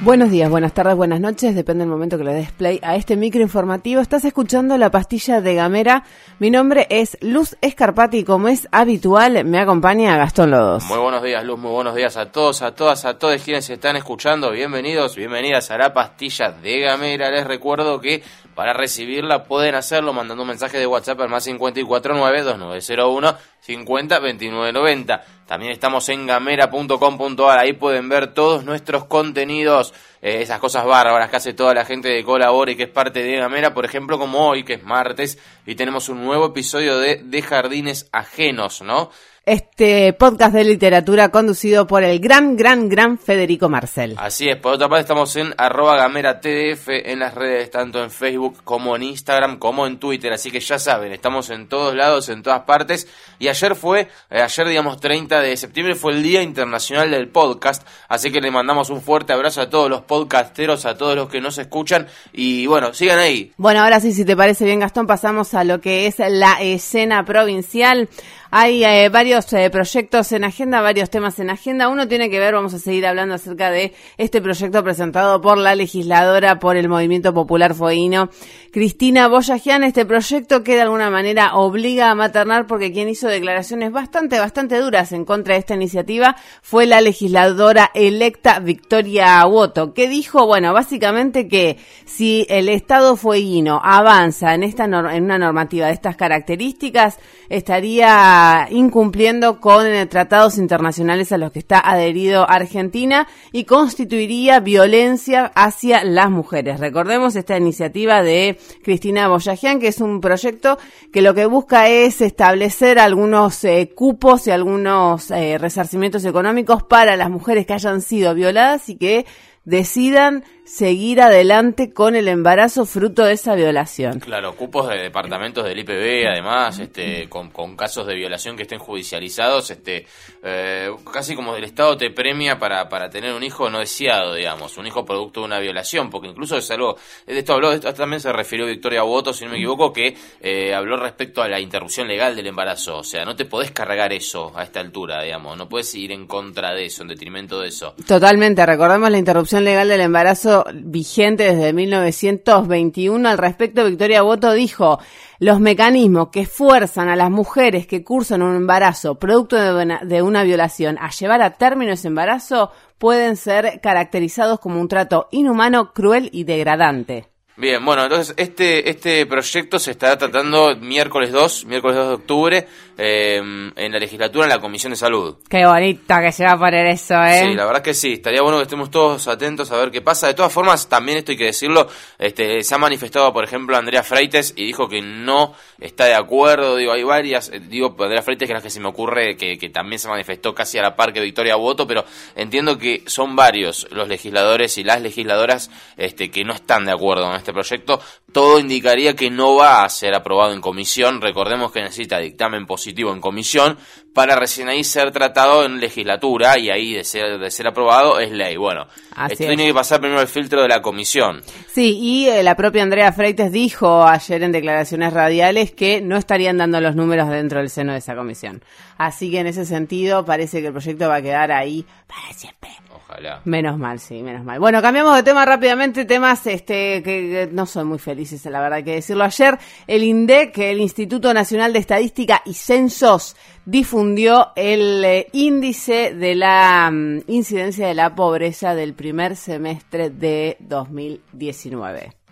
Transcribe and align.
Buenos 0.00 0.30
días, 0.30 0.50
buenas 0.50 0.74
tardes, 0.74 0.96
buenas 0.96 1.20
noches, 1.20 1.54
depende 1.54 1.84
del 1.84 1.88
momento 1.88 2.18
que 2.18 2.24
le 2.24 2.34
des 2.34 2.50
play 2.50 2.80
a 2.82 2.96
este 2.96 3.16
micro 3.16 3.40
informativo. 3.40 4.00
Estás 4.00 4.24
escuchando 4.24 4.76
la 4.76 4.90
pastilla 4.90 5.40
de 5.40 5.54
Gamera. 5.54 6.04
Mi 6.40 6.50
nombre 6.50 6.88
es 6.90 7.16
Luz 7.20 7.56
Escarpati 7.60 8.24
como 8.24 8.48
es 8.48 8.68
habitual 8.72 9.44
me 9.44 9.60
acompaña 9.60 10.16
Gastón 10.16 10.50
Lodos. 10.50 10.84
Muy 10.86 10.98
buenos 10.98 11.22
días, 11.22 11.44
Luz, 11.44 11.60
muy 11.60 11.70
buenos 11.70 11.94
días 11.94 12.16
a 12.16 12.32
todos, 12.32 12.60
a 12.62 12.74
todas, 12.74 13.04
a 13.04 13.18
todos 13.18 13.40
quienes 13.42 13.70
están 13.70 13.94
escuchando. 13.94 14.50
Bienvenidos, 14.50 15.14
bienvenidas 15.14 15.70
a 15.70 15.78
la 15.78 15.94
pastilla 15.94 16.50
de 16.50 16.80
Gamera. 16.80 17.30
Les 17.30 17.46
recuerdo 17.46 18.00
que 18.00 18.22
para 18.54 18.72
recibirla 18.72 19.44
pueden 19.44 19.74
hacerlo 19.74 20.12
mandando 20.12 20.42
un 20.42 20.48
mensaje 20.48 20.78
de 20.78 20.86
WhatsApp 20.86 21.20
al 21.20 21.28
más 21.28 21.46
549-2901 21.46 23.36
502990. 23.60 25.24
También 25.46 25.72
estamos 25.72 26.08
en 26.08 26.26
gamera.com.ar, 26.26 27.58
ahí 27.58 27.72
pueden 27.72 28.08
ver 28.08 28.34
todos 28.34 28.64
nuestros 28.64 29.04
contenidos, 29.06 29.94
eh, 30.24 30.40
esas 30.40 30.58
cosas 30.58 30.86
bárbaras 30.86 31.28
que 31.28 31.36
hace 31.36 31.52
toda 31.52 31.74
la 31.74 31.84
gente 31.84 32.08
de 32.08 32.24
Colabora 32.24 32.72
y 32.72 32.76
que 32.76 32.84
es 32.84 32.88
parte 32.88 33.22
de 33.22 33.36
Gamera, 33.36 33.74
por 33.74 33.84
ejemplo, 33.84 34.18
como 34.18 34.48
hoy, 34.48 34.64
que 34.64 34.72
es 34.72 34.82
martes, 34.82 35.38
y 35.66 35.74
tenemos 35.74 36.08
un 36.08 36.24
nuevo 36.24 36.46
episodio 36.46 36.98
de 36.98 37.20
De 37.22 37.42
Jardines 37.42 38.08
Ajenos, 38.10 38.80
¿no? 38.80 39.10
Este 39.46 40.14
podcast 40.14 40.54
de 40.54 40.64
literatura 40.64 41.28
conducido 41.28 41.86
por 41.86 42.02
el 42.02 42.18
gran, 42.18 42.56
gran, 42.56 42.88
gran 42.88 43.18
Federico 43.18 43.68
Marcel. 43.68 44.14
Así 44.16 44.48
es, 44.48 44.56
por 44.56 44.72
otra 44.72 44.88
parte 44.88 45.02
estamos 45.02 45.36
en 45.36 45.52
arroba 45.58 45.98
gamera 45.98 46.40
TDF 46.40 46.88
en 46.88 47.18
las 47.18 47.34
redes, 47.34 47.70
tanto 47.70 48.02
en 48.02 48.10
Facebook 48.10 48.64
como 48.64 48.96
en 48.96 49.02
Instagram, 49.02 49.58
como 49.58 49.86
en 49.86 49.98
Twitter, 49.98 50.32
así 50.32 50.50
que 50.50 50.60
ya 50.60 50.78
saben, 50.78 51.12
estamos 51.12 51.50
en 51.50 51.68
todos 51.68 51.94
lados, 51.94 52.30
en 52.30 52.42
todas 52.42 52.62
partes, 52.62 53.06
y 53.38 53.48
ayer 53.48 53.74
fue, 53.74 54.08
eh, 54.30 54.40
ayer 54.40 54.66
digamos 54.66 54.98
30 54.98 55.38
de 55.42 55.58
septiembre 55.58 55.94
fue 55.94 56.12
el 56.12 56.22
Día 56.22 56.40
Internacional 56.40 57.10
del 57.10 57.28
Podcast, 57.28 57.86
así 58.08 58.32
que 58.32 58.40
le 58.40 58.50
mandamos 58.50 58.88
un 58.88 59.02
fuerte 59.02 59.34
abrazo 59.34 59.60
a 59.60 59.68
todos 59.68 59.90
los 59.90 60.00
podcasteros, 60.14 60.86
a 60.86 60.96
todos 60.96 61.16
los 61.16 61.28
que 61.28 61.40
nos 61.40 61.58
escuchan, 61.58 62.06
y 62.32 62.66
bueno, 62.66 62.94
sigan 62.94 63.18
ahí. 63.18 63.52
Bueno, 63.56 63.82
ahora 63.82 63.98
sí, 63.98 64.12
si 64.12 64.24
te 64.24 64.36
parece 64.36 64.64
bien 64.64 64.80
Gastón, 64.80 65.06
pasamos 65.06 65.54
a 65.54 65.64
lo 65.64 65.80
que 65.80 66.06
es 66.06 66.16
la 66.18 66.60
escena 66.60 67.24
provincial. 67.24 68.08
Hay 68.56 68.84
eh, 68.84 69.08
varios 69.08 69.52
eh, 69.52 69.68
proyectos 69.68 70.30
en 70.30 70.44
agenda, 70.44 70.80
varios 70.80 71.10
temas 71.10 71.40
en 71.40 71.50
agenda. 71.50 71.88
Uno 71.88 72.06
tiene 72.06 72.30
que 72.30 72.38
ver, 72.38 72.54
vamos 72.54 72.72
a 72.72 72.78
seguir 72.78 73.04
hablando 73.04 73.34
acerca 73.34 73.72
de 73.72 73.92
este 74.16 74.40
proyecto 74.40 74.84
presentado 74.84 75.40
por 75.40 75.58
la 75.58 75.74
legisladora 75.74 76.60
por 76.60 76.76
el 76.76 76.88
Movimiento 76.88 77.34
Popular 77.34 77.74
Fueguino, 77.74 78.30
Cristina 78.70 79.26
Boyajian. 79.26 79.82
Este 79.82 80.06
proyecto 80.06 80.62
que 80.62 80.76
de 80.76 80.82
alguna 80.82 81.10
manera 81.10 81.56
obliga 81.56 82.12
a 82.12 82.14
maternar 82.14 82.68
porque 82.68 82.92
quien 82.92 83.08
hizo 83.08 83.26
declaraciones 83.26 83.90
bastante, 83.90 84.38
bastante 84.38 84.78
duras 84.78 85.10
en 85.10 85.24
contra 85.24 85.54
de 85.54 85.58
esta 85.58 85.74
iniciativa 85.74 86.36
fue 86.62 86.86
la 86.86 87.00
legisladora 87.00 87.90
electa 87.92 88.60
Victoria 88.60 89.44
Woto, 89.46 89.92
que 89.94 90.08
dijo, 90.08 90.46
bueno, 90.46 90.72
básicamente 90.72 91.48
que 91.48 91.76
si 92.04 92.46
el 92.48 92.68
Estado 92.68 93.16
fueguino 93.16 93.80
avanza 93.82 94.54
en, 94.54 94.62
esta 94.62 94.84
en 94.84 95.24
una 95.24 95.38
normativa 95.40 95.88
de 95.88 95.92
estas 95.94 96.14
características, 96.14 97.18
estaría 97.48 98.43
incumpliendo 98.70 99.60
con 99.60 99.86
eh, 99.86 100.06
tratados 100.06 100.58
internacionales 100.58 101.32
a 101.32 101.38
los 101.38 101.52
que 101.52 101.58
está 101.58 101.78
adherido 101.78 102.48
Argentina 102.48 103.26
y 103.52 103.64
constituiría 103.64 104.60
violencia 104.60 105.52
hacia 105.54 106.04
las 106.04 106.30
mujeres. 106.30 106.80
Recordemos 106.80 107.36
esta 107.36 107.56
iniciativa 107.56 108.22
de 108.22 108.58
Cristina 108.82 109.28
Boyajian, 109.28 109.80
que 109.80 109.88
es 109.88 110.00
un 110.00 110.20
proyecto 110.20 110.78
que 111.12 111.22
lo 111.22 111.34
que 111.34 111.46
busca 111.46 111.88
es 111.88 112.20
establecer 112.20 112.98
algunos 112.98 113.62
eh, 113.64 113.92
cupos 113.94 114.46
y 114.46 114.50
algunos 114.50 115.30
eh, 115.30 115.58
resarcimientos 115.58 116.24
económicos 116.24 116.82
para 116.82 117.16
las 117.16 117.30
mujeres 117.30 117.66
que 117.66 117.74
hayan 117.74 118.00
sido 118.00 118.34
violadas 118.34 118.88
y 118.88 118.96
que 118.96 119.26
decidan 119.64 120.44
seguir 120.64 121.20
adelante 121.20 121.92
con 121.92 122.16
el 122.16 122.26
embarazo 122.26 122.86
fruto 122.86 123.24
de 123.24 123.34
esa 123.34 123.54
violación. 123.54 124.18
Claro, 124.18 124.56
cupos 124.56 124.88
de 124.88 124.96
departamentos 124.96 125.64
del 125.64 125.78
IPB, 125.78 126.26
además, 126.26 126.78
este, 126.78 127.28
con, 127.28 127.50
con 127.50 127.76
casos 127.76 128.06
de 128.06 128.14
violación 128.14 128.56
que 128.56 128.62
estén 128.62 128.78
judicializados, 128.78 129.70
este, 129.70 130.06
eh, 130.42 130.90
casi 131.12 131.34
como 131.34 131.54
el 131.54 131.64
Estado 131.64 131.96
te 131.98 132.10
premia 132.10 132.58
para, 132.58 132.88
para 132.88 133.10
tener 133.10 133.34
un 133.34 133.42
hijo 133.42 133.68
no 133.68 133.80
deseado, 133.80 134.34
digamos, 134.34 134.78
un 134.78 134.86
hijo 134.86 135.04
producto 135.04 135.40
de 135.40 135.46
una 135.46 135.60
violación, 135.60 136.08
porque 136.08 136.28
incluso 136.28 136.56
es 136.56 136.70
algo, 136.70 136.96
de 137.26 137.38
esto 137.38 137.52
habló, 137.52 137.72
esto 137.72 137.92
también 137.92 138.20
se 138.20 138.32
refirió 138.32 138.66
Victoria 138.66 139.02
Boto, 139.02 139.34
si 139.34 139.44
no 139.44 139.50
me 139.50 139.58
equivoco, 139.58 139.92
que 139.92 140.16
eh, 140.40 140.74
habló 140.74 140.96
respecto 140.96 141.42
a 141.42 141.48
la 141.48 141.60
interrupción 141.60 142.08
legal 142.08 142.34
del 142.36 142.46
embarazo, 142.46 142.98
o 142.98 143.04
sea, 143.04 143.26
no 143.26 143.36
te 143.36 143.44
podés 143.44 143.70
cargar 143.70 144.14
eso 144.14 144.52
a 144.56 144.62
esta 144.62 144.80
altura, 144.80 145.22
digamos, 145.22 145.58
no 145.58 145.68
puedes 145.68 145.94
ir 145.94 146.10
en 146.12 146.26
contra 146.26 146.72
de 146.72 146.86
eso, 146.86 147.02
en 147.02 147.08
detrimento 147.08 147.60
de 147.60 147.68
eso. 147.68 147.94
Totalmente, 148.06 148.64
recordemos 148.64 149.10
la 149.10 149.18
interrupción 149.18 149.62
legal 149.64 149.88
del 149.88 150.00
embarazo 150.00 150.53
vigente 150.74 151.44
desde 151.44 151.72
1921. 151.72 153.28
Al 153.28 153.38
respecto, 153.38 153.84
Victoria 153.84 154.22
Boto 154.22 154.52
dijo, 154.52 154.98
los 155.38 155.58
mecanismos 155.58 156.28
que 156.28 156.46
fuerzan 156.46 157.08
a 157.08 157.16
las 157.16 157.30
mujeres 157.30 157.86
que 157.86 158.04
cursan 158.04 158.42
un 158.42 158.54
embarazo 158.54 159.16
producto 159.16 159.56
de 159.56 159.82
una, 159.82 160.00
de 160.04 160.22
una 160.22 160.44
violación 160.44 160.98
a 161.00 161.10
llevar 161.10 161.42
a 161.42 161.54
término 161.54 161.92
ese 161.92 162.08
embarazo 162.08 162.70
pueden 162.98 163.36
ser 163.36 163.80
caracterizados 163.80 164.60
como 164.60 164.80
un 164.80 164.88
trato 164.88 165.28
inhumano, 165.32 165.92
cruel 165.92 166.30
y 166.32 166.44
degradante. 166.44 167.33
Bien, 167.56 167.84
bueno, 167.84 168.02
entonces 168.02 168.34
este, 168.36 168.90
este 168.90 169.26
proyecto 169.26 169.78
se 169.78 169.92
estará 169.92 170.18
tratando 170.18 170.74
miércoles 170.74 171.30
2, 171.30 171.66
miércoles 171.66 171.96
2 171.96 172.08
de 172.08 172.14
octubre, 172.14 172.68
eh, 172.98 173.36
en 173.36 173.92
la 173.92 173.98
legislatura, 174.00 174.46
en 174.46 174.50
la 174.50 174.60
Comisión 174.60 174.90
de 174.90 174.96
Salud. 174.96 175.36
Qué 175.48 175.64
bonita 175.64 176.20
que 176.20 176.32
se 176.32 176.44
va 176.44 176.52
a 176.52 176.58
poner 176.58 176.86
eso, 176.86 177.14
¿eh? 177.22 177.46
Sí, 177.46 177.54
la 177.54 177.64
verdad 177.64 177.80
que 177.80 177.94
sí, 177.94 178.14
estaría 178.14 178.42
bueno 178.42 178.56
que 178.56 178.64
estemos 178.64 178.90
todos 178.90 179.28
atentos 179.28 179.70
a 179.70 179.76
ver 179.76 179.92
qué 179.92 180.00
pasa. 180.00 180.26
De 180.26 180.34
todas 180.34 180.52
formas, 180.52 180.88
también 180.88 181.18
esto 181.18 181.30
hay 181.30 181.38
que 181.38 181.44
decirlo, 181.44 181.88
este, 182.18 182.64
se 182.64 182.74
ha 182.74 182.78
manifestado, 182.78 183.32
por 183.32 183.44
ejemplo, 183.44 183.76
Andrea 183.76 184.02
Freites 184.02 184.52
y 184.56 184.66
dijo 184.66 184.88
que 184.88 185.00
no 185.00 185.54
está 185.78 186.06
de 186.06 186.14
acuerdo, 186.14 186.74
digo, 186.74 186.92
hay 186.92 187.04
varias, 187.04 187.50
eh, 187.50 187.60
digo, 187.60 187.94
Andrea 188.00 188.22
Freites 188.22 188.48
que 188.48 188.52
es 188.52 188.58
la 188.58 188.62
que 188.62 188.70
se 188.70 188.80
me 188.80 188.88
ocurre 188.88 189.36
que, 189.36 189.58
que 189.58 189.68
también 189.68 190.00
se 190.00 190.08
manifestó 190.08 190.54
casi 190.56 190.78
a 190.78 190.82
la 190.82 190.96
par 190.96 191.12
que 191.12 191.20
Victoria 191.20 191.54
Voto, 191.54 191.86
pero 191.86 192.04
entiendo 192.34 192.78
que 192.78 193.04
son 193.06 193.36
varios 193.36 193.86
los 193.92 194.08
legisladores 194.08 194.76
y 194.76 194.82
las 194.82 195.00
legisladoras 195.00 195.70
este, 195.96 196.32
que 196.32 196.44
no 196.44 196.52
están 196.52 196.84
de 196.84 196.92
acuerdo 196.92 197.26
con 197.26 197.43
este 197.44 197.52
proyecto, 197.52 198.00
todo 198.32 198.58
indicaría 198.58 199.14
que 199.14 199.30
no 199.30 199.56
va 199.56 199.84
a 199.84 199.88
ser 199.88 200.14
aprobado 200.14 200.52
en 200.52 200.60
comisión. 200.60 201.20
Recordemos 201.20 201.70
que 201.70 201.82
necesita 201.82 202.18
dictamen 202.18 202.66
positivo 202.66 203.12
en 203.12 203.20
comisión 203.20 203.76
para 204.14 204.36
recién 204.36 204.68
ahí 204.68 204.82
ser 204.84 205.10
tratado 205.10 205.64
en 205.64 205.80
legislatura 205.80 206.58
y 206.58 206.70
ahí 206.70 206.94
de 206.94 207.04
ser, 207.04 207.38
de 207.38 207.50
ser 207.50 207.66
aprobado 207.66 208.18
es 208.20 208.30
ley. 208.30 208.56
Bueno, 208.56 208.86
esto 209.28 209.44
tiene 209.44 209.66
que 209.66 209.74
pasar 209.74 210.00
primero 210.00 210.20
el 210.20 210.28
filtro 210.28 210.62
de 210.62 210.68
la 210.68 210.80
comisión. 210.80 211.42
Sí, 211.70 211.98
y 212.00 212.28
eh, 212.28 212.42
la 212.42 212.56
propia 212.56 212.82
Andrea 212.82 213.12
Freites 213.12 213.52
dijo 213.52 214.04
ayer 214.04 214.42
en 214.42 214.52
declaraciones 214.52 215.12
radiales 215.12 215.72
que 215.72 216.00
no 216.00 216.16
estarían 216.16 216.56
dando 216.56 216.80
los 216.80 216.96
números 216.96 217.28
dentro 217.28 217.58
del 217.58 217.68
seno 217.70 217.92
de 217.92 217.98
esa 217.98 218.14
comisión. 218.14 218.62
Así 218.96 219.30
que 219.30 219.40
en 219.40 219.48
ese 219.48 219.66
sentido 219.66 220.24
parece 220.24 220.60
que 220.60 220.68
el 220.68 220.72
proyecto 220.72 221.08
va 221.08 221.16
a 221.16 221.22
quedar 221.22 221.52
ahí 221.52 221.84
para 222.06 222.32
siempre. 222.32 222.70
Ojalá. 223.06 223.40
Menos 223.44 223.78
mal, 223.78 223.98
sí, 224.00 224.22
menos 224.22 224.44
mal. 224.44 224.58
Bueno, 224.58 224.80
cambiamos 224.80 225.14
de 225.16 225.22
tema 225.22 225.44
rápidamente, 225.44 226.04
temas 226.04 226.46
este 226.46 227.02
que, 227.02 227.48
no 227.52 227.66
son 227.66 227.88
muy 227.88 227.98
felices, 227.98 228.44
la 228.46 228.60
verdad 228.60 228.78
hay 228.78 228.84
que 228.84 228.94
decirlo. 228.94 229.24
Ayer 229.24 229.58
el 229.86 230.02
INDEC, 230.02 230.58
el 230.58 230.80
Instituto 230.80 231.32
Nacional 231.34 231.72
de 231.72 231.80
Estadística 231.80 232.42
y 232.44 232.54
Censos, 232.54 233.36
difundió 233.66 234.52
el 234.56 235.04
eh, 235.04 235.26
índice 235.32 236.14
de 236.14 236.34
la 236.34 236.90
mm, 236.90 237.22
incidencia 237.28 237.86
de 237.86 237.94
la 237.94 238.14
pobreza 238.14 238.74
del 238.74 238.94
primer 238.94 239.36
semestre 239.36 240.10
de 240.10 240.56
2019. 240.60 242.23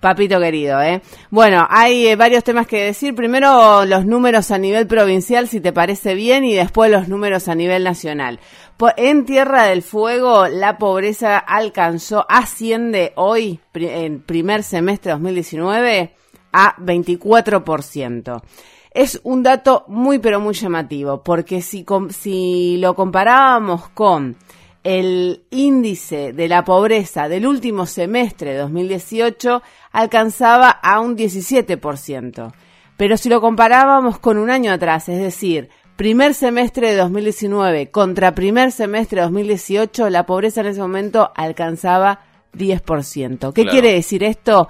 Papito 0.00 0.40
querido, 0.40 0.80
¿eh? 0.80 1.02
Bueno, 1.30 1.66
hay 1.68 2.08
eh, 2.08 2.16
varios 2.16 2.42
temas 2.42 2.66
que 2.66 2.84
decir. 2.84 3.14
Primero 3.14 3.84
los 3.84 4.06
números 4.06 4.50
a 4.50 4.56
nivel 4.56 4.86
provincial, 4.86 5.46
si 5.46 5.60
te 5.60 5.74
parece 5.74 6.14
bien, 6.14 6.42
y 6.44 6.54
después 6.54 6.90
los 6.90 7.06
números 7.06 7.48
a 7.48 7.54
nivel 7.54 7.84
nacional. 7.84 8.40
En 8.96 9.26
Tierra 9.26 9.64
del 9.64 9.82
Fuego, 9.82 10.48
la 10.48 10.78
pobreza 10.78 11.36
alcanzó, 11.36 12.24
asciende 12.30 13.12
hoy, 13.16 13.60
en 13.74 14.22
primer 14.22 14.62
semestre 14.62 15.10
de 15.10 15.16
2019, 15.16 16.14
a 16.54 16.76
24%. 16.76 18.42
Es 18.92 19.20
un 19.22 19.42
dato 19.42 19.84
muy, 19.86 20.18
pero 20.18 20.40
muy 20.40 20.54
llamativo, 20.54 21.22
porque 21.22 21.60
si, 21.60 21.84
si 22.08 22.78
lo 22.78 22.94
comparábamos 22.94 23.90
con 23.90 24.36
el 24.82 25.44
índice 25.50 26.32
de 26.32 26.48
la 26.48 26.64
pobreza 26.64 27.28
del 27.28 27.46
último 27.46 27.86
semestre 27.86 28.52
de 28.52 28.58
2018 28.58 29.62
alcanzaba 29.92 30.70
a 30.70 31.00
un 31.00 31.16
17%. 31.16 32.52
Pero 32.96 33.16
si 33.16 33.28
lo 33.28 33.40
comparábamos 33.40 34.18
con 34.18 34.38
un 34.38 34.50
año 34.50 34.72
atrás, 34.72 35.08
es 35.08 35.20
decir, 35.20 35.70
primer 35.96 36.34
semestre 36.34 36.90
de 36.90 36.96
2019 36.96 37.90
contra 37.90 38.34
primer 38.34 38.72
semestre 38.72 39.20
de 39.20 39.26
2018, 39.26 40.10
la 40.10 40.26
pobreza 40.26 40.60
en 40.62 40.68
ese 40.68 40.80
momento 40.80 41.30
alcanzaba 41.34 42.20
10%. 42.54 43.52
¿Qué 43.52 43.62
Claro. 43.62 43.70
quiere 43.70 43.94
decir 43.94 44.24
esto? 44.24 44.68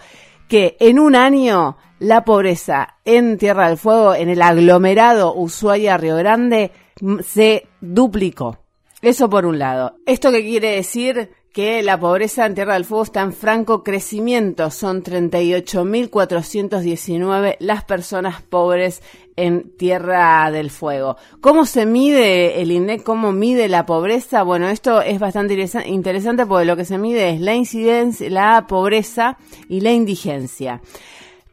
Que 0.48 0.76
en 0.80 0.98
un 0.98 1.14
año 1.14 1.76
la 2.00 2.24
pobreza 2.24 2.96
en 3.04 3.38
Tierra 3.38 3.68
del 3.68 3.78
Fuego, 3.78 4.14
en 4.14 4.28
el 4.28 4.42
aglomerado 4.42 5.34
Ushuaia-Río 5.34 6.16
Grande, 6.16 6.72
se 7.22 7.66
duplicó. 7.80 8.58
Eso 9.02 9.28
por 9.30 9.46
un 9.46 9.58
lado. 9.58 9.94
¿Esto 10.06 10.30
qué 10.30 10.42
quiere 10.42 10.72
decir? 10.76 11.30
Que 11.52 11.82
la 11.82 11.98
pobreza 11.98 12.46
en 12.46 12.54
Tierra 12.54 12.74
del 12.74 12.84
Fuego 12.84 13.02
está 13.04 13.22
en 13.22 13.32
franco 13.32 13.82
crecimiento. 13.82 14.70
Son 14.70 15.02
38.419 15.02 17.56
las 17.58 17.82
personas 17.84 18.42
pobres 18.42 19.02
en 19.36 19.70
Tierra 19.76 20.50
del 20.52 20.70
Fuego. 20.70 21.16
¿Cómo 21.40 21.64
se 21.66 21.86
mide 21.86 22.60
el 22.60 22.70
INEC? 22.70 23.02
¿Cómo 23.02 23.32
mide 23.32 23.68
la 23.68 23.86
pobreza? 23.86 24.42
Bueno, 24.42 24.68
esto 24.68 25.00
es 25.02 25.18
bastante 25.18 25.54
interesa- 25.54 25.86
interesante 25.86 26.46
porque 26.46 26.66
lo 26.66 26.76
que 26.76 26.84
se 26.84 26.98
mide 26.98 27.30
es 27.30 27.40
la 27.40 27.54
incidencia, 27.54 28.28
la 28.30 28.66
pobreza 28.68 29.38
y 29.68 29.80
la 29.80 29.90
indigencia. 29.92 30.80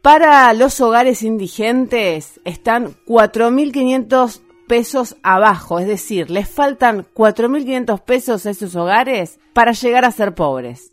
Para 0.02 0.54
los 0.54 0.80
hogares 0.80 1.24
indigentes 1.24 2.40
están 2.46 2.94
4.500 3.08 4.42
pesos 4.68 5.16
abajo, 5.24 5.80
es 5.80 5.88
decir, 5.88 6.30
les 6.30 6.48
faltan 6.50 7.06
4.500 7.16 8.02
pesos 8.02 8.46
a 8.46 8.50
esos 8.52 8.76
hogares 8.76 9.40
para 9.54 9.72
llegar 9.72 10.06
a 10.06 10.12
ser 10.12 10.36
pobres. 10.36 10.92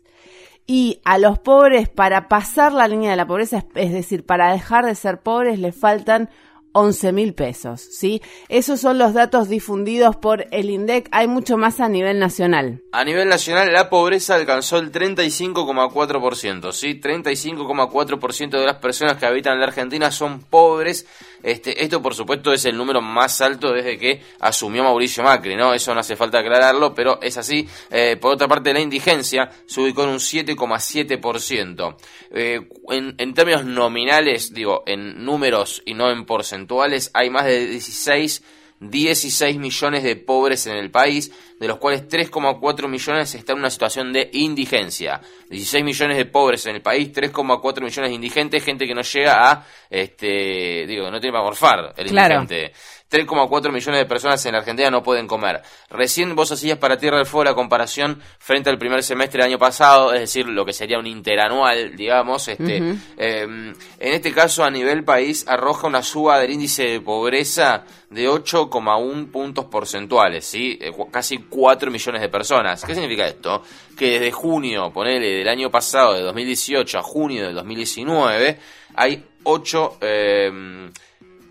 Y 0.67 0.99
a 1.05 1.19
los 1.19 1.37
pobres, 1.37 1.89
para 1.89 2.27
pasar 2.27 2.73
la 2.73 2.87
línea 2.87 3.11
de 3.11 3.17
la 3.17 3.27
pobreza, 3.27 3.63
es- 3.75 3.91
decir, 3.93 4.25
para 4.25 4.51
dejar 4.51 4.85
de 4.85 4.95
ser 4.95 5.19
pobres, 5.19 5.59
les 5.59 5.75
faltan 5.75 6.29
11 6.77 7.13
mil 7.13 7.33
pesos, 7.33 7.79
¿sí? 7.79 8.21
Esos 8.49 8.81
son 8.81 8.97
los 8.97 9.13
datos 9.13 9.47
difundidos 9.47 10.17
por 10.17 10.45
el 10.51 10.69
INDEC. 10.69 11.07
Hay 11.11 11.25
mucho 11.25 11.55
más 11.55 11.79
a 11.79 11.87
nivel 11.87 12.19
nacional. 12.19 12.81
A 12.91 13.05
nivel 13.05 13.29
nacional, 13.29 13.71
la 13.71 13.89
pobreza 13.89 14.35
alcanzó 14.35 14.77
el 14.79 14.91
35,4%, 14.91 16.73
¿sí? 16.73 16.99
35,4% 16.99 18.59
de 18.59 18.65
las 18.65 18.75
personas 18.75 19.15
que 19.15 19.25
habitan 19.25 19.53
en 19.53 19.59
la 19.61 19.67
Argentina 19.67 20.11
son 20.11 20.41
pobres. 20.41 21.07
Este, 21.41 21.81
esto, 21.81 22.01
por 22.01 22.13
supuesto, 22.13 22.51
es 22.51 22.65
el 22.65 22.75
número 22.75 23.01
más 23.01 23.39
alto 23.39 23.71
desde 23.71 23.97
que 23.97 24.21
asumió 24.41 24.83
Mauricio 24.83 25.23
Macri, 25.23 25.55
¿no? 25.55 25.73
Eso 25.73 25.93
no 25.93 26.01
hace 26.01 26.17
falta 26.17 26.39
aclararlo, 26.39 26.93
pero 26.93 27.21
es 27.21 27.37
así. 27.37 27.65
Eh, 27.89 28.17
por 28.19 28.33
otra 28.33 28.49
parte, 28.49 28.73
la 28.73 28.81
indigencia 28.81 29.49
se 29.65 29.79
ubicó 29.79 30.03
en 30.03 30.09
un 30.09 30.19
7,7%. 30.19 31.95
Eh, 32.31 32.67
en, 32.89 33.15
en 33.17 33.33
términos 33.33 33.63
nominales, 33.63 34.53
digo, 34.53 34.83
en 34.85 35.23
números 35.23 35.81
y 35.85 35.93
no 35.93 36.11
en 36.11 36.25
porcentuales, 36.65 37.11
hay 37.13 37.29
más 37.29 37.45
de 37.45 37.67
16 37.67 38.43
16 38.79 39.57
millones 39.57 40.03
de 40.03 40.15
pobres 40.15 40.67
en 40.67 40.75
el 40.75 40.91
país, 40.91 41.31
de 41.59 41.67
los 41.67 41.77
cuales 41.77 42.07
3,4 42.07 42.87
millones 42.87 43.33
están 43.35 43.55
en 43.55 43.59
una 43.61 43.69
situación 43.69 44.11
de 44.11 44.29
indigencia. 44.33 45.21
16 45.49 45.83
millones 45.83 46.17
de 46.17 46.25
pobres 46.25 46.65
en 46.65 46.75
el 46.75 46.81
país, 46.81 47.11
3,4 47.13 47.81
millones 47.83 48.09
de 48.09 48.15
indigentes, 48.15 48.63
gente 48.63 48.85
que 48.85 48.93
no 48.93 49.01
llega 49.01 49.51
a, 49.51 49.65
este, 49.89 50.85
digo, 50.87 51.09
no 51.09 51.19
tiene 51.19 51.33
para 51.33 51.43
morfar 51.45 51.93
el 51.97 52.07
Claro. 52.09 52.41
indigente. 52.41 52.73
3,4 53.07 53.71
millones 53.71 53.99
de 54.01 54.05
personas 54.07 54.43
en 54.47 54.53
la 54.53 54.57
Argentina 54.59 54.89
no 54.89 55.03
pueden 55.03 55.27
comer. 55.27 55.61
Recién 55.91 56.35
vos 56.35 56.51
hacías 56.51 56.79
para 56.79 56.97
Tierra 56.97 57.17
del 57.17 57.27
Fuego 57.27 57.43
la 57.45 57.53
comparación 57.53 58.19
frente 58.39 58.69
al 58.71 58.79
primer 58.79 59.03
semestre 59.03 59.37
del 59.43 59.51
año 59.51 59.59
pasado, 59.59 60.11
es 60.11 60.21
decir, 60.21 60.47
lo 60.47 60.65
que 60.65 60.73
sería 60.73 60.97
un 60.97 61.05
interanual, 61.05 61.95
digamos. 61.95 62.47
Este, 62.47 62.77
eh, 63.17 63.43
en 63.43 63.75
este 63.99 64.33
caso, 64.33 64.63
a 64.63 64.71
nivel 64.71 65.03
país, 65.03 65.45
arroja 65.47 65.87
una 65.87 66.01
suba 66.01 66.39
del 66.39 66.51
índice 66.51 66.83
de 66.83 66.99
pobreza 66.99 67.85
de 68.09 68.27
8,1 68.27 69.31
puntos 69.31 69.65
porcentuales, 69.65 70.43
¿sí? 70.45 70.77
Eh, 70.81 70.91
casi 71.11 71.37
4 71.49 71.91
millones 71.91 72.21
de 72.21 72.29
personas. 72.29 72.83
¿Qué 72.83 72.93
significa 72.93 73.27
esto? 73.27 73.63
Que 73.97 74.11
desde 74.11 74.31
junio, 74.31 74.91
ponele, 74.91 75.37
del 75.37 75.47
año 75.47 75.69
pasado, 75.69 76.13
de 76.13 76.21
2018 76.21 76.99
a 76.99 77.01
junio 77.01 77.47
de 77.47 77.53
2019, 77.53 78.59
hay 78.95 79.23
8... 79.43 79.97
Eh, 80.01 80.91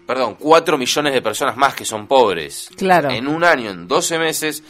perdón, 0.07 0.37
4 0.39 0.79
millones 0.79 1.15
de 1.15 1.23
personas 1.23 1.57
más 1.57 1.75
que 1.75 1.85
son 1.85 2.07
pobres. 2.07 2.71
Claro. 2.77 3.11
En 3.11 3.27
un 3.27 3.45
año, 3.45 3.71
en 3.71 3.89
12 3.89 4.19
meses, 4.19 4.63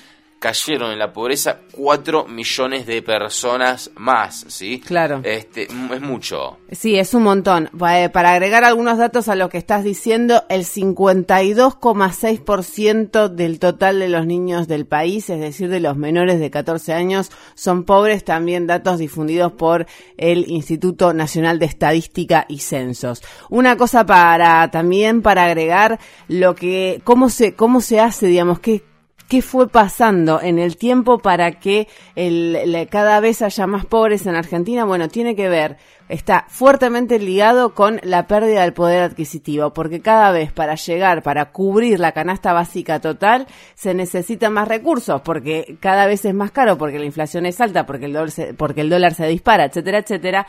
cayeron 0.45 0.93
en 0.93 0.99
la 0.99 1.11
pobreza 1.11 1.61
4 1.73 2.27
millones 2.27 2.85
de 2.85 3.01
personas 3.01 3.91
más, 3.97 4.45
¿sí? 4.49 4.79
Claro. 4.79 5.23
Este, 5.25 5.63
es 5.63 6.03
mucho. 6.03 6.59
Sí, 6.71 6.99
es 6.99 7.15
un 7.15 7.23
montón. 7.23 7.71
Eh, 7.91 8.11
Para 8.11 8.35
agregar 8.35 8.63
algunos 8.63 8.99
datos 8.99 9.29
a 9.29 9.37
lo 9.37 9.49
que 9.49 9.57
estás 9.57 9.85
diciendo, 9.85 10.45
el 10.51 10.67
52,6% 10.67 13.29
del 13.29 13.59
total 13.59 14.01
de 14.01 14.11
los 14.11 14.27
niños 14.27 14.69
del 14.69 14.85
país, 14.85 15.31
es 15.31 15.41
decir, 15.41 15.71
de 15.71 15.81
los 15.81 15.97
menores 15.97 16.39
de 16.39 16.51
14 16.51 16.93
años, 16.93 17.33
son 17.55 17.85
pobres. 17.85 18.23
También 18.23 18.67
datos 18.67 18.99
difundidos 18.99 19.53
por 19.53 19.87
el 20.19 20.45
Instituto 20.51 21.15
Nacional 21.15 21.59
de 21.59 21.65
Estadística 21.65 22.45
y 22.51 22.59
Censos. 22.59 23.23
Una 23.49 23.79
cosa 23.79 24.05
para 24.05 24.71
también 24.71 25.23
para 25.23 25.47
agregar 25.47 25.99
lo 26.29 26.55
que 26.55 27.01
cómo 27.03 27.31
se 27.31 27.55
cómo 27.55 27.81
se 27.81 27.99
hace, 27.99 28.27
digamos, 28.27 28.61
qué 28.61 28.83
¿Qué 29.29 29.41
fue 29.41 29.69
pasando 29.69 30.41
en 30.43 30.59
el 30.59 30.77
tiempo 30.77 31.19
para 31.19 31.53
que 31.53 31.89
el- 32.15 32.87
cada 32.91 33.21
vez 33.21 33.41
haya 33.43 33.67
más 33.67 33.87
pobres 33.87 34.27
en 34.27 34.37
Argentina? 34.37 34.85
Bueno, 34.85 35.09
tiene 35.09 35.35
que 35.35 35.49
ver, 35.49 35.79
está 36.11 36.45
fuertemente 36.49 37.19
ligado 37.19 37.75
con 37.75 38.01
la 38.03 38.27
pérdida 38.27 38.61
del 38.63 38.75
poder 38.75 39.03
adquisitivo, 39.03 39.73
porque 39.73 40.01
cada 40.03 40.31
vez 40.31 40.53
para 40.53 40.75
llegar, 40.75 41.23
para 41.23 41.53
cubrir 41.53 41.99
la 42.01 42.13
canasta 42.13 42.53
básica 42.53 43.01
total, 43.01 43.47
se 43.75 43.95
necesitan 43.95 44.53
más 44.53 44.69
recursos, 44.69 45.23
porque 45.23 45.79
cada 45.81 46.05
vez 46.07 46.25
es 46.27 46.35
más 46.35 46.51
caro, 46.51 46.77
porque 46.77 46.99
la 46.99 47.07
inflación 47.07 47.47
es 47.47 47.61
alta, 47.63 47.87
porque 47.87 48.05
el 48.05 48.13
dólar 48.13 48.31
se, 48.31 48.53
porque 48.55 48.83
el 48.83 48.91
dólar 48.91 49.15
se 49.15 49.27
dispara, 49.27 49.65
etcétera, 49.65 49.99
etcétera. 49.99 50.47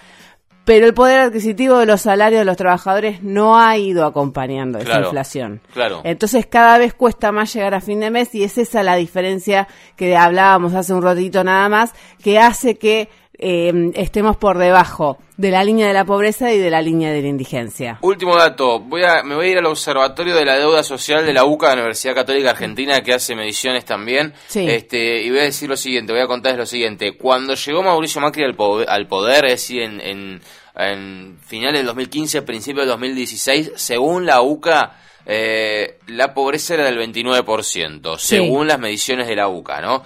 Pero 0.65 0.88
el 0.88 0.94
poder 0.94 1.19
adquisitivo 1.19 1.77
de 1.77 1.85
los 1.85 2.01
salarios 2.01 2.39
de 2.39 2.45
los 2.45 2.57
trabajadores 2.57 3.21
no 3.21 3.57
ha 3.57 3.77
ido 3.77 4.06
acompañando 4.06 4.79
esa 4.79 5.00
inflación. 5.00 5.62
claro. 5.73 6.01
Entonces 6.03 6.47
cada 6.47 6.77
vez 6.77 6.94
cuesta 6.94 7.31
más 7.31 7.53
llegar 7.53 7.75
a 7.75 7.81
fin 7.81 8.00
de 8.00 8.09
mes 8.09 8.33
y 8.33 8.44
es 8.44 8.57
esa 8.57 8.81
la 8.81 8.95
diferencia 8.95 9.67
que 9.95 10.17
hablábamos 10.17 10.73
hace 10.73 10.94
un 10.94 11.03
ratito 11.03 11.44
nada 11.44 11.69
más, 11.69 11.94
que 12.21 12.39
hace 12.39 12.77
que 12.77 13.09
eh, 13.39 13.91
estemos 13.95 14.37
por 14.37 14.57
debajo 14.57 15.17
de 15.37 15.51
la 15.51 15.63
línea 15.63 15.87
de 15.87 15.93
la 15.93 16.05
pobreza 16.05 16.51
y 16.53 16.57
de 16.57 16.69
la 16.69 16.81
línea 16.81 17.11
de 17.11 17.21
la 17.21 17.27
indigencia. 17.27 17.97
Último 18.01 18.35
dato, 18.37 18.79
voy 18.79 19.03
a, 19.03 19.23
me 19.23 19.35
voy 19.35 19.47
a 19.47 19.51
ir 19.51 19.57
al 19.57 19.65
Observatorio 19.65 20.33
de 20.35 20.45
la 20.45 20.57
Deuda 20.57 20.81
Social 20.83 21.25
de 21.25 21.33
la 21.33 21.43
UCA, 21.45 21.69
de 21.71 21.75
la 21.75 21.81
Universidad 21.81 22.15
Católica 22.15 22.51
Argentina, 22.51 23.01
que 23.01 23.13
hace 23.13 23.35
mediciones 23.35 23.83
también. 23.85 24.33
Sí. 24.47 24.65
Este, 24.67 25.21
y 25.24 25.29
voy 25.29 25.39
a 25.39 25.43
decir 25.43 25.67
lo 25.69 25.75
siguiente, 25.77 26.13
voy 26.13 26.21
a 26.21 26.27
contarles 26.27 26.60
lo 26.60 26.65
siguiente. 26.65 27.17
Cuando 27.17 27.55
llegó 27.55 27.83
Mauricio 27.83 28.21
Macri 28.21 28.43
al, 28.45 28.55
po- 28.55 28.83
al 28.88 29.07
poder, 29.07 29.45
es 29.45 29.51
decir, 29.53 29.81
en, 29.81 30.00
en, 30.00 30.41
en 30.77 31.38
finales 31.45 31.79
del 31.79 31.88
2015, 31.88 32.41
principios 32.43 32.86
del 32.86 32.91
2016, 32.93 33.71
según 33.75 34.25
la 34.25 34.41
UCA, 34.41 34.98
eh, 35.25 35.98
la 36.07 36.33
pobreza 36.33 36.75
era 36.75 36.86
del 36.86 36.98
29%, 37.00 38.17
Sí. 38.17 38.27
según 38.38 38.67
las 38.67 38.79
mediciones 38.79 39.27
de 39.27 39.36
la 39.36 39.48
UCA, 39.48 39.81
¿no? 39.81 40.03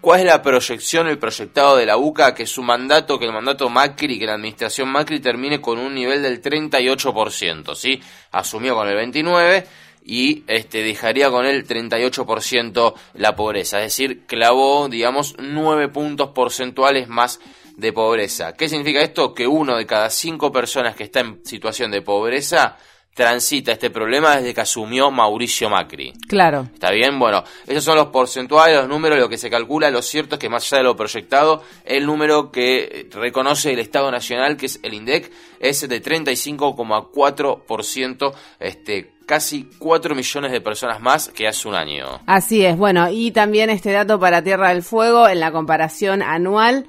¿Cuál 0.00 0.20
es 0.20 0.26
la 0.26 0.40
proyección, 0.40 1.08
el 1.08 1.18
proyectado 1.18 1.76
de 1.76 1.84
la 1.84 1.98
UCA? 1.98 2.34
Que 2.34 2.46
su 2.46 2.62
mandato, 2.62 3.18
que 3.18 3.26
el 3.26 3.32
mandato 3.32 3.68
Macri, 3.68 4.18
que 4.18 4.26
la 4.26 4.34
administración 4.34 4.88
Macri 4.88 5.20
termine 5.20 5.60
con 5.60 5.78
un 5.78 5.94
nivel 5.94 6.22
del 6.22 6.40
38%, 6.40 7.74
¿sí? 7.74 8.00
Asumió 8.30 8.74
con 8.74 8.88
el 8.88 8.96
29% 8.96 9.66
y 10.02 10.44
este, 10.46 10.82
dejaría 10.82 11.30
con 11.30 11.44
el 11.44 11.66
38% 11.66 12.94
la 13.14 13.36
pobreza. 13.36 13.78
Es 13.78 13.84
decir, 13.96 14.24
clavó, 14.26 14.88
digamos, 14.88 15.36
9 15.38 15.88
puntos 15.88 16.30
porcentuales 16.30 17.06
más 17.08 17.38
de 17.76 17.92
pobreza. 17.92 18.54
¿Qué 18.54 18.68
significa 18.68 19.02
esto? 19.02 19.34
Que 19.34 19.46
uno 19.46 19.76
de 19.76 19.86
cada 19.86 20.08
cinco 20.08 20.50
personas 20.50 20.96
que 20.96 21.04
está 21.04 21.20
en 21.20 21.44
situación 21.44 21.90
de 21.90 22.02
pobreza 22.02 22.78
transita 23.14 23.72
este 23.72 23.90
problema 23.90 24.36
desde 24.36 24.54
que 24.54 24.60
asumió 24.60 25.10
Mauricio 25.10 25.68
Macri. 25.68 26.12
Claro. 26.28 26.68
¿Está 26.72 26.90
bien? 26.90 27.18
Bueno, 27.18 27.42
esos 27.66 27.84
son 27.84 27.96
los 27.96 28.06
porcentuales, 28.08 28.78
los 28.78 28.88
números, 28.88 29.18
lo 29.18 29.28
que 29.28 29.36
se 29.36 29.50
calcula. 29.50 29.90
Lo 29.90 30.00
cierto 30.00 30.36
es 30.36 30.38
que 30.38 30.48
más 30.48 30.64
allá 30.64 30.78
de 30.78 30.84
lo 30.84 30.96
proyectado, 30.96 31.62
el 31.84 32.06
número 32.06 32.50
que 32.50 33.08
reconoce 33.12 33.72
el 33.72 33.80
Estado 33.80 34.10
Nacional, 34.10 34.56
que 34.56 34.66
es 34.66 34.80
el 34.82 34.94
INDEC, 34.94 35.30
es 35.58 35.88
de 35.88 36.02
35,4%, 36.02 38.32
este, 38.58 39.12
casi 39.26 39.68
4 39.78 40.14
millones 40.14 40.52
de 40.52 40.60
personas 40.60 41.00
más 41.00 41.28
que 41.28 41.46
hace 41.46 41.68
un 41.68 41.74
año. 41.74 42.20
Así 42.26 42.64
es, 42.64 42.76
bueno, 42.76 43.08
y 43.10 43.30
también 43.32 43.70
este 43.70 43.92
dato 43.92 44.18
para 44.18 44.42
Tierra 44.42 44.70
del 44.70 44.82
Fuego, 44.82 45.28
en 45.28 45.40
la 45.40 45.52
comparación 45.52 46.22
anual, 46.22 46.86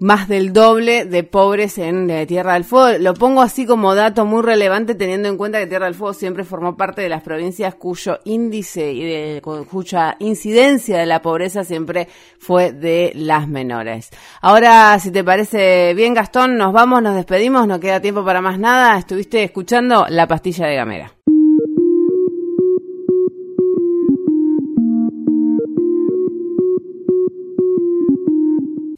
más 0.00 0.28
del 0.28 0.52
doble 0.52 1.04
de 1.04 1.22
pobres 1.24 1.78
en 1.78 2.10
eh, 2.10 2.26
Tierra 2.26 2.54
del 2.54 2.64
Fuego. 2.64 2.98
Lo 2.98 3.14
pongo 3.14 3.42
así 3.42 3.66
como 3.66 3.94
dato 3.94 4.24
muy 4.24 4.42
relevante 4.42 4.94
teniendo 4.94 5.28
en 5.28 5.36
cuenta 5.36 5.58
que 5.60 5.66
Tierra 5.66 5.84
del 5.86 5.94
Fuego 5.94 6.14
siempre 6.14 6.42
formó 6.44 6.76
parte 6.76 7.02
de 7.02 7.08
las 7.08 7.22
provincias 7.22 7.74
cuyo 7.74 8.18
índice 8.24 8.92
y 8.92 9.04
de 9.04 9.40
cu- 9.42 9.66
cuya 9.70 10.16
incidencia 10.18 10.98
de 10.98 11.06
la 11.06 11.22
pobreza 11.22 11.64
siempre 11.64 12.08
fue 12.38 12.72
de 12.72 13.12
las 13.14 13.46
menores. 13.46 14.10
Ahora, 14.40 14.98
si 14.98 15.10
te 15.10 15.22
parece 15.22 15.94
bien, 15.94 16.14
Gastón, 16.14 16.56
nos 16.56 16.72
vamos, 16.72 17.02
nos 17.02 17.14
despedimos, 17.14 17.66
no 17.66 17.78
queda 17.78 18.00
tiempo 18.00 18.24
para 18.24 18.40
más 18.40 18.58
nada. 18.58 18.98
Estuviste 18.98 19.42
escuchando 19.44 20.06
La 20.08 20.26
Pastilla 20.26 20.66
de 20.66 20.76
Gamera. 20.76 21.12